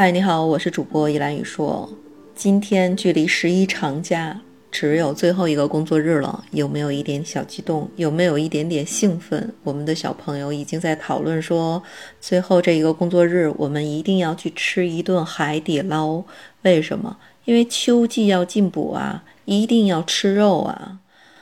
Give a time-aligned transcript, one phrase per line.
[0.00, 1.92] 嗨，你好，我是主播依兰雨说。
[2.32, 4.40] 今天距离十一长假
[4.70, 7.90] 只有最后一个工作日了，有没有一点小激动？
[7.96, 9.52] 有没有一点点兴奋？
[9.64, 11.82] 我们的小朋友已经在讨论说，
[12.20, 16.22] 最后这一个工作日，我们一定要去吃一顿海底捞。
[16.62, 17.16] 为什么？
[17.44, 21.00] 因为秋季要进补啊，一定要吃肉啊。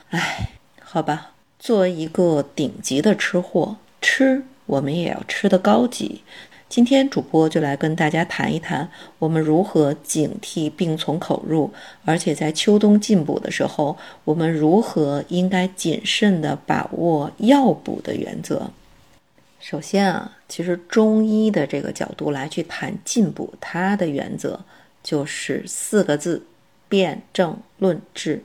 [0.09, 0.49] 哎，
[0.81, 6.23] 好吧，作为一个顶级的吃货，吃我们也要吃的高级。
[6.69, 8.89] 今天主播就来跟大家谈一谈，
[9.19, 11.71] 我们如何警惕病从口入，
[12.03, 18.69] 而且在秋冬进补的时候，我们如何应该谨慎的把握药补的原则。
[19.61, 24.59] 首先啊，其实中医的这个角度来去谈进补，它的原则
[25.01, 26.45] 就是四个字：
[26.89, 28.43] 辨证论治。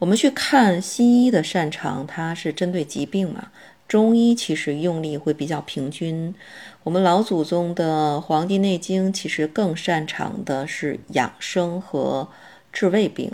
[0.00, 3.48] 我们去看西医的擅长，它是针对疾病嘛。
[3.88, 6.34] 中医其实用力会比较平均，
[6.82, 12.26] 我们老祖宗的《黄帝内经》其实更擅长的是养生和
[12.72, 13.30] 治胃病，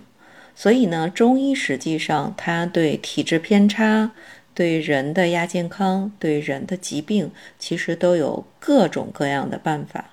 [0.56, 4.10] 所以呢，中医实际上它对体质偏差、
[4.52, 10.06] 对人的亚健康、对人的疾病，其实都有各种各样的办法。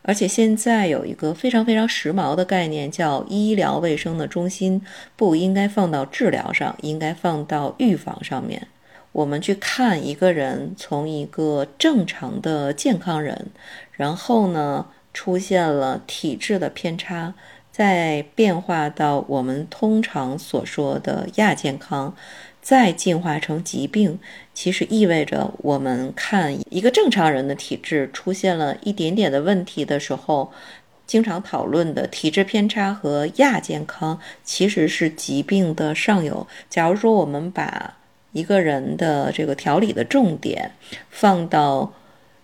[0.00, 4.80] 而且现在有一个非常非常时髦的概念，叫医疗卫生的中心，
[5.16, 8.68] 不应该放到治疗上，应该放到预防上面。
[9.16, 13.46] 我们去看一个人，从一个正常的健康人，
[13.92, 17.32] 然后呢出现了体质的偏差，
[17.72, 22.14] 再变化到我们通常所说的亚健康，
[22.60, 24.18] 再进化成疾病，
[24.52, 30.52] 其实意味着我们看一个正常人的体质出现了一点点的问题的时候，
[31.06, 36.46] 经常讨论的体质偏差和亚健康其实是疾病的上游。
[36.68, 37.96] 假如说我们把
[38.36, 40.72] 一个人的这个调理的重点
[41.08, 41.90] 放到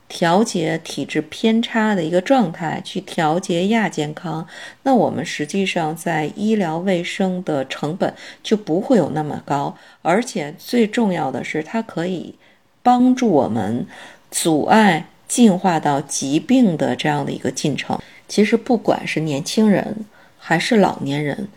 [0.08, 4.46] 调节体质偏差的一个状态，去调节亚健康，
[4.84, 12.34] 那我们实际上在医疗卫生的成本就不会有那么高，而且最重要的是，它可以
[12.82, 13.86] 帮助我们
[14.30, 17.98] 阻碍进化到疾病的这样的一个进程。
[18.28, 20.06] 其实，不管是年轻人
[20.38, 21.48] 还是老年人。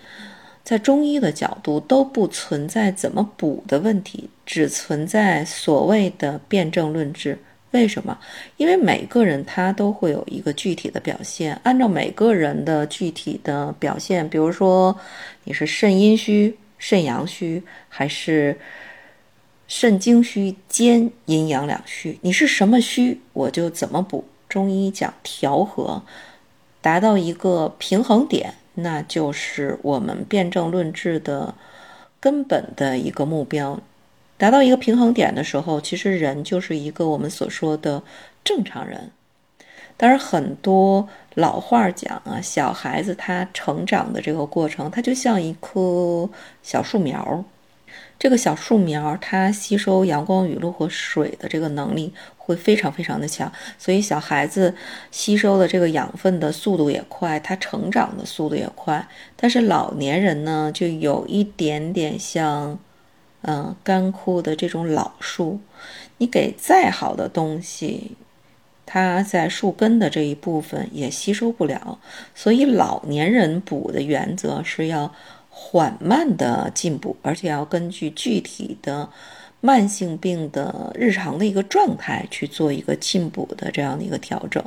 [0.66, 7.38] 在中医的角度都不存在怎么补的问题，只存在所谓的辨证论治。
[7.70, 8.18] 为什么？
[8.58, 14.98] 因为每个人他都会有一个具体的表现，按照每个人的具体的表现，比如说
[15.44, 18.58] 你是肾阴虚、肾阳虚，还是
[19.68, 24.26] 肾精虚兼阴阳两虚，你是什么虚，我就怎么补。
[24.50, 26.02] 中医讲调和，
[26.82, 28.56] 达到一个平衡点。
[28.76, 31.56] 那就是我们辩证论治的
[32.20, 33.80] 根本的一个目标，
[34.38, 38.04] 达到一个平衡点的时候，其实人就是一个我们所说的
[38.44, 39.12] 正常人。
[39.98, 46.30] 当然，很多老话讲啊，小孩子他成长的这个过程，他就像一棵
[46.62, 47.46] 小树苗。
[48.18, 54.74] 这个小树苗，它吸收阳光、雨露和水的这个能力会非常非常的强，所以小孩子
[55.12, 59.06] 吸收的这个养分的速度也快，它成长的速度也快。
[59.36, 62.80] 但是老年人呢，就有一点点像，
[63.42, 65.60] 嗯，干枯的这种老树，
[66.18, 68.16] 你给再好的东西，
[68.86, 72.00] 它在树根的这一部分也吸收不了。
[72.34, 75.14] 所以老年人补的原则是要。
[75.58, 79.10] 缓慢的进步，而且要根据具体的
[79.62, 84.62] 慢性病的日常的一个状态去做一个进补的这样的一个调整。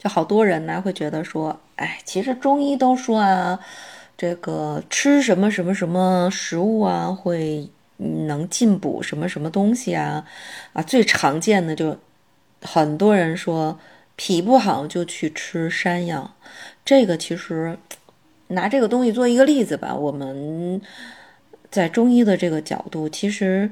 [0.00, 3.60] 就好多人呢会觉得说，哎，其实中医都说啊，
[4.18, 10.26] 这个吃什么什么什么食物啊，会能进补什么什么东西啊，
[10.72, 11.96] 啊，最常见的就
[12.62, 13.78] 很多人说
[14.16, 16.34] 脾不好就去吃山药，
[16.84, 17.78] 这个其实。
[18.50, 20.80] 拿这个东西做一个例子吧，我们
[21.70, 23.70] 在中医的这个角度，其实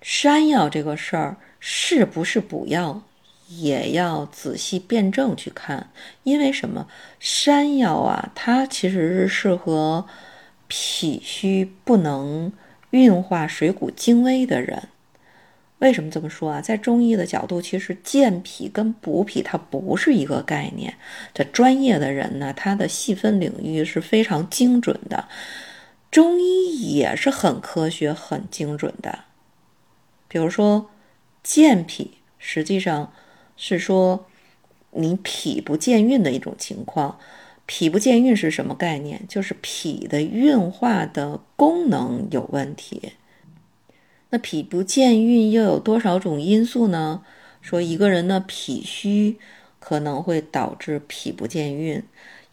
[0.00, 3.02] 山药这个事儿是不是补药，
[3.48, 5.90] 也要仔细辩证去看。
[6.22, 6.86] 因为什么？
[7.18, 10.06] 山药啊，它其实是适合
[10.68, 12.52] 脾虚不能
[12.90, 14.88] 运化水谷精微的人。
[15.84, 16.62] 为什么这么说啊？
[16.62, 20.94] 在中医的角度，其实健脾跟补脾它不是一个概念。
[21.34, 25.28] 这专业的人呢，他的细分领域是非常精准的。
[26.10, 29.24] 中医也是很科学、很精准的。
[30.26, 30.88] 比如说，
[31.42, 33.12] 健脾实际上
[33.54, 34.24] 是说
[34.92, 37.18] 你脾不健运的一种情况。
[37.66, 39.20] 脾不健运是什么概念？
[39.28, 43.12] 就是脾的运化的功能有问题。
[44.34, 47.22] 那脾不健运又有多少种因素呢？
[47.60, 49.36] 说一个人的脾虚，
[49.78, 52.02] 可能会导致脾不健运。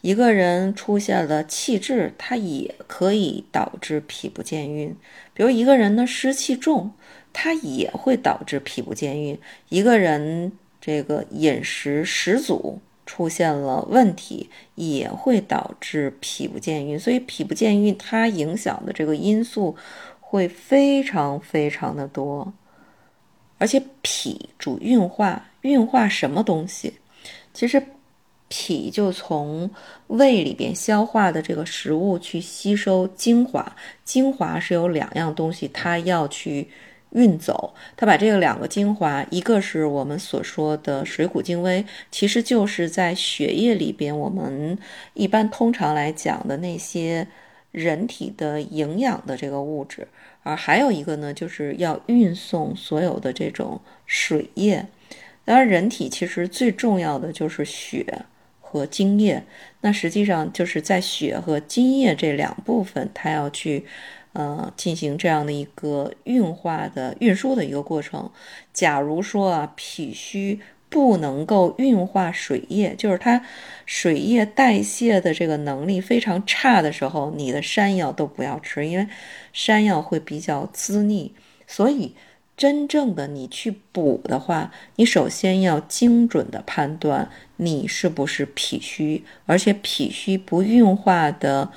[0.01, 4.95] 一个人出现了气滞，它也可以导致脾不健运。
[5.33, 6.91] 比如一个人的湿气重，
[7.33, 9.39] 它也会导致脾不健运。
[9.69, 16.99] 一个人这个饮食食阻出现了问题，也会导致脾不健运。
[16.99, 19.75] 所以脾不健运它影响的这个因素
[20.31, 22.53] 会非常非常的多。
[23.57, 26.93] 而且脾主运化，运化什么东西？
[27.53, 27.83] 其实。
[28.53, 29.71] 脾就从
[30.07, 33.73] 胃里边消化的这个食物去吸收精华，
[34.03, 36.67] 精华是有两样东西，它要去
[37.11, 37.73] 运走。
[37.95, 44.77] 它把这个两个精华，一个是我们所说的水谷精微，其实就是在血液里边，我们
[45.13, 47.25] 一般通常来讲的那些
[47.71, 50.07] 人体的营养的这个物质。
[50.43, 54.87] 而还有一个呢，就是要运送所有的这种水液。
[55.43, 58.25] 当然，人体其实最重要的就是血。
[58.73, 59.43] 和精液，
[59.81, 63.85] 那实际上就是在血和精液这两部分，它要去，
[64.31, 68.31] 呃，进行这样的一个运化的运输的一个过程。
[68.71, 73.43] 假如说啊，脾虚不能够运化水液，就是它
[73.87, 79.07] 水液代谢的这个能力非常差的时候，你的山药都不要吃，因为
[79.51, 81.33] 山药会比较滋腻，
[81.65, 82.13] 所以。
[82.57, 91.71] 真正的你去补的话，你首先要精准的判断你是不是脾虚，而且脾虚不运化的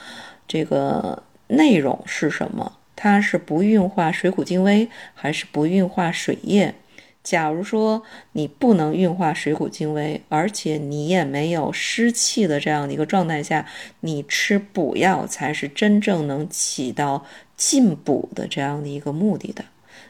[0.47, 2.77] 这个内容是什么？
[2.95, 6.75] 它是不运化水谷精微，还是不运化水液？
[7.25, 13.67] 假如说你不能运化水谷精微，而且你也没有湿气的这样的一个状态下，
[14.01, 17.25] 你吃补药才是真正能起到
[17.57, 19.65] 进补的这样的一个目的的。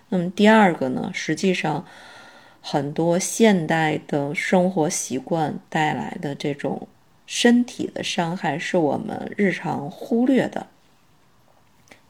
[0.09, 1.87] 那么第二个呢，实际上
[2.61, 6.89] 很多现代的生活习惯带来的这种
[7.27, 10.67] 身体的伤害，是我们日常忽略的。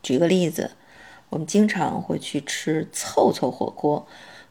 [0.03, 0.71] 举个例子，
[1.29, 4.07] 我们经常会去吃凑凑火锅，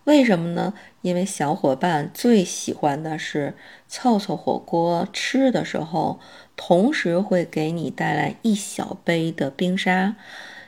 [0.05, 0.73] 为什么呢？
[1.01, 3.55] 因为小伙伴最喜欢的是
[3.87, 6.19] 凑凑火锅，吃的时候
[6.55, 10.15] 同时会给你带来一小杯的冰沙。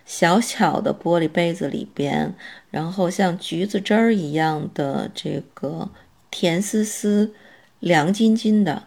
[0.05, 2.35] 小巧的玻璃杯子里边，
[2.69, 5.89] 然后像橘子汁儿一样的这个
[6.29, 7.33] 甜丝丝、
[7.79, 8.83] 凉津津的，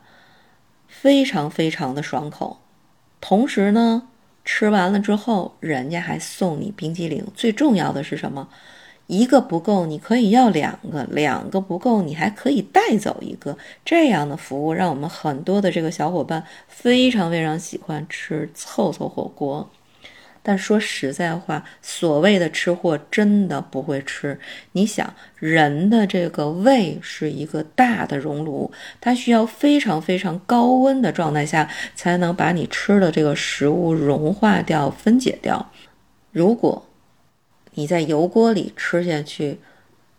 [0.86, 2.60] 非常非常的爽口。
[3.20, 4.08] 同时呢，
[4.44, 7.26] 吃完了之后，人家还送你冰激凌。
[7.34, 8.48] 最重要的是什么？
[9.08, 13.56] 一个不够，你可以要两个；两个不够，你还可以带走一个。
[13.84, 19.68] 这样的服务让我们很多的这个小伙伴非常非常喜欢吃凑凑火锅。
[20.40, 24.38] 但说实在话，所谓的吃货真的不会吃。
[24.72, 28.70] 你想，人的这个胃是一个大的熔炉，
[29.00, 35.70] 它需要非常非常高温的状态下，才能把你吃的这个食物融化掉、分解掉。
[36.30, 36.82] 如果
[37.78, 39.60] 你在油锅里吃下去，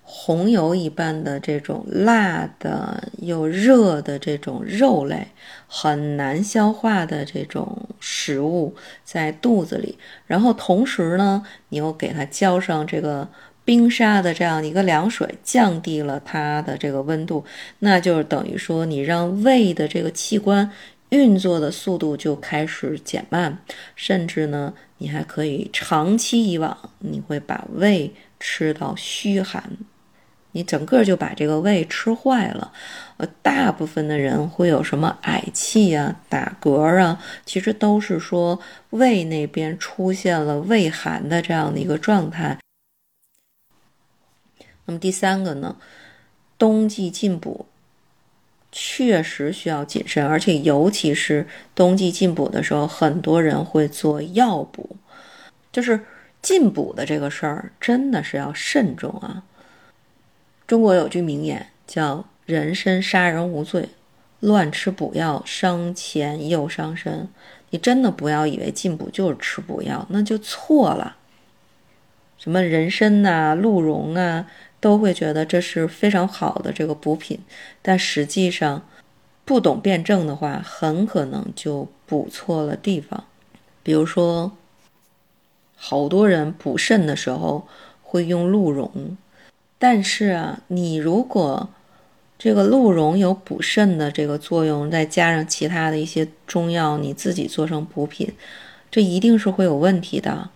[0.01, 5.27] 红油一般的这种辣的又热的这种肉类，
[5.67, 8.73] 很难消化的这种食物
[9.03, 13.27] 在肚子里，然后同时呢，你又给它浇上这个
[13.65, 17.43] 冰沙的这样一个凉水，降低了它的这个温度，
[17.79, 20.71] 那就是等于说你让胃的这个器官
[21.09, 23.57] 运作的速度就开始减慢，
[23.95, 29.77] 甚至呢，你还可以长期以往，你会把胃吃到虚寒。
[30.51, 32.73] 你整个就把这个胃吃坏了，
[33.17, 42.57] 呃，大部分的人会有什么嗳气啊、打嗝啊，其实都是说胃那边出现了胃寒的这样的一个状态。
[44.85, 45.75] 那么第三个呢，
[46.57, 47.67] 冬季进补
[48.71, 54.95] 确实需要谨慎，而且尤其是冬季进补的时候，很多人会做药补，
[55.71, 55.99] 就是
[56.41, 59.43] 进补的这个事儿，真的是要慎重啊。
[60.67, 63.89] 中国有句名言叫“人参杀人无罪，
[64.39, 67.27] 乱吃补药伤钱又伤身”。
[67.71, 71.15] 你真的不要以为进补就是吃补药，那就错了。
[72.39, 74.47] 什么人参呐、鹿茸啊，
[74.79, 77.37] 都会觉得这是非常好的这个补品，
[77.81, 78.87] 但实际上
[79.43, 83.25] 不懂辩证的话，很可能就补错了地方。
[83.83, 84.53] 比如说，
[85.75, 87.67] 好多人补肾的时候
[88.01, 89.17] 会用鹿茸。
[89.77, 91.69] 但是啊，你如果
[92.37, 98.33] 这个鹿茸有补肾的这个作用，再加上其他的一些中药，你自己做成补品，
[98.89, 100.49] 这一定是会有问题的。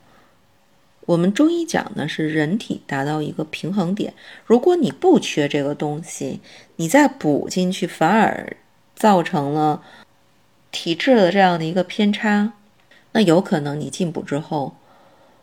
[1.05, 4.13] 我们中医讲呢是人体达到一个平衡点，
[4.45, 6.39] 如果你不缺这个东西，
[6.77, 8.55] 你再补进去，反而
[8.95, 9.83] 造成了
[10.71, 12.53] 体质的这样的一个偏差，
[13.11, 14.75] 那有可能你进补之后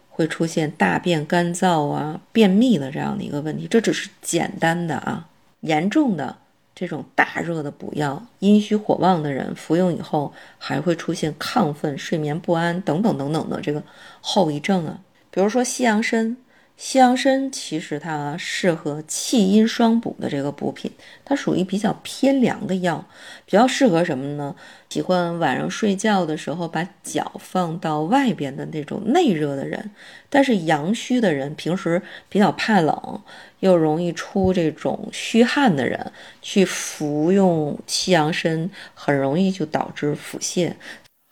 [0.09, 3.67] 会出现大便干燥啊、便秘的这样的一个问题。
[3.69, 5.29] 这只是简单的啊，
[5.61, 6.39] 严重的
[6.75, 13.83] 这种大热的补药，阴虚火旺的人服用以后还会出现亢奋、睡眠不安等等等等的这个
[14.23, 14.99] 后遗症啊。
[15.31, 16.37] 比如说西洋参，
[16.77, 20.91] 西洋参其实它适合气阴双补的这个补品，
[21.25, 23.07] 它属于比较偏凉的药，
[23.45, 24.57] 比较适合什么呢？
[24.89, 29.91] 喜欢晚上睡觉的时候把脚放到外边的那种内热的人，
[30.29, 33.23] 但是阳虚的人，平时比较怕冷
[33.61, 36.11] 又容易出这种虚汗的人，
[36.43, 40.73] 去服用西洋参，很容易就导致腹泻。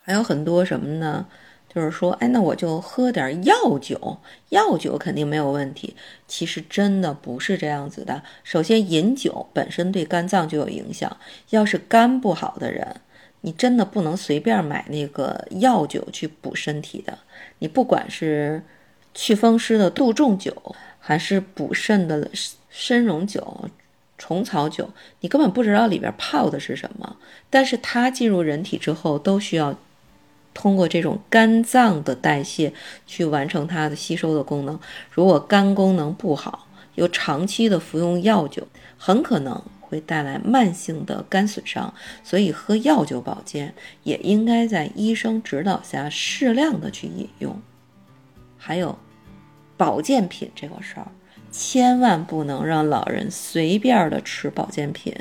[0.01, 1.25] 还有很多什么呢？
[1.73, 4.17] 就是说，哎，那我就喝点药酒，
[4.49, 5.95] 药酒肯定没有问题。
[6.27, 8.23] 其实真的不是这样子的。
[8.43, 11.15] 首先，饮酒本身对肝脏就有影响。
[11.51, 12.95] 要是肝不好的人，
[13.41, 17.15] 你真的不能随便买那个药酒去补身体的。
[17.59, 18.63] 你不管是
[19.13, 22.27] 祛风湿的杜仲酒，还是补肾的
[22.71, 23.69] 参茸酒、
[24.17, 27.17] 虫草酒，你根本不知道里边泡的是什么。
[27.51, 29.77] 但是它进入人体之后，都需要。
[30.59, 32.73] 通过这种肝脏的代谢
[33.07, 34.77] 去完成它的吸收的功能。
[35.09, 41.93] 如果肝功能不好，又长期的服用药酒，很可能会带来慢性的肝损伤。
[42.25, 43.73] 所以喝药酒保健
[44.03, 47.57] 也应该在医生指导下适量的去饮用。
[48.57, 48.99] 还有
[49.77, 51.07] 保健品这个事儿，
[51.49, 55.15] 千万不能让老人随便的吃保健品。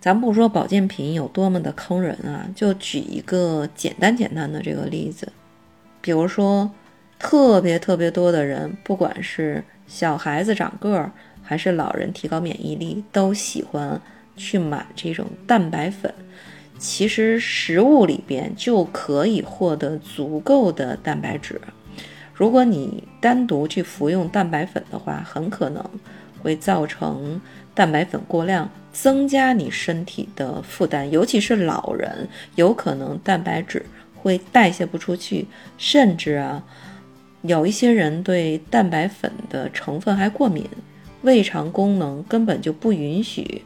[0.00, 5.32] 咱不说保健品有多么的坑人啊，就举一个简单简单的这个例子，
[6.00, 6.70] 比如说，
[7.18, 11.10] 特别特别多的人，不管是小孩子长个儿，
[11.42, 14.00] 还是老人提高免疫力，都喜欢
[14.36, 16.14] 去买这种蛋白粉。
[16.78, 21.60] 其实食物里边就可以获得足够的蛋白质，
[22.32, 25.84] 如果你单独去服用蛋白粉的话，很可能
[26.40, 27.40] 会造成
[27.78, 28.68] 蛋白粉过量。
[28.90, 36.64] 增加你身体的负担，尤其是老人，有可能蛋白质会代谢不出去，甚至啊，
[37.42, 40.68] 有一些人对蛋白粉的成分还过敏，
[41.22, 43.62] 胃肠功能根本就不允许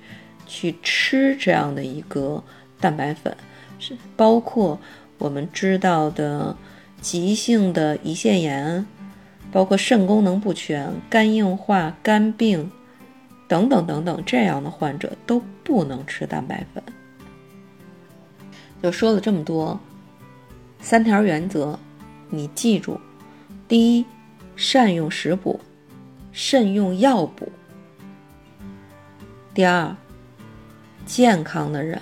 [0.47, 2.43] 去吃这样的一个
[2.79, 3.35] 蛋白粉，
[3.79, 4.79] 是包括
[5.17, 6.55] 我们知道的
[7.01, 8.85] 急性的胰腺炎，
[9.51, 12.71] 包括肾功能不全、肝硬化、肝病。
[13.53, 16.83] 等等等等，这样的患者都不能吃蛋白粉。
[18.83, 19.79] 就说了这么多，
[20.81, 21.79] 三条原则，
[22.31, 22.99] 你记住：
[23.69, 24.07] 第一，
[24.57, 25.61] 善用食补，
[26.33, 27.45] 慎用药补；
[29.53, 29.95] 第二，
[31.05, 32.01] 健康的人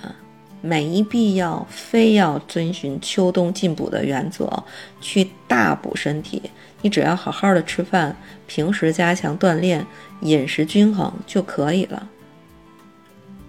[0.61, 4.63] 没必要非要遵循秋冬进补的原则
[5.01, 6.41] 去大补身体。
[6.81, 8.15] 你只要好好的吃饭，
[8.47, 9.85] 平时加强锻炼，
[10.21, 12.07] 饮食均衡就可以了。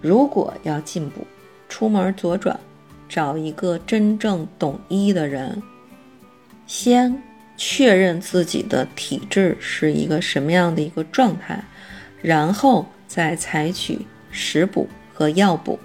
[0.01, 1.27] 如果要进补，
[1.69, 2.59] 出门左转，
[3.09, 5.63] 找一个真正懂医的人，
[6.67, 7.23] 先
[7.57, 11.63] 确认自己的体质是一个什么样的一个状态，
[12.21, 13.99] 然后再采取
[14.31, 15.79] 食补和药补，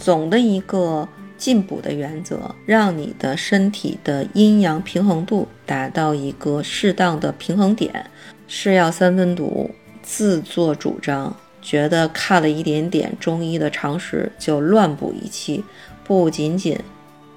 [0.00, 1.06] 总的一个。
[1.40, 8.04] 进补的原则，让你的身体的阴阳平衡度达到一个适当的平衡点。
[8.46, 9.70] 是药三分毒，
[10.02, 15.64] 自作主张，觉得看了一点点中医的常识就乱补一气，
[16.04, 16.78] 不仅仅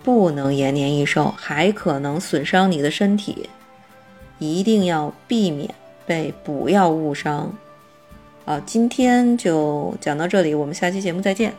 [0.04, 3.50] 不能延年益寿，还可能损伤你的身体。
[4.38, 5.74] 一定要避免
[6.06, 7.56] 被补药误伤。
[8.44, 11.54] 好，今天就讲到这里，我们下期节目再见。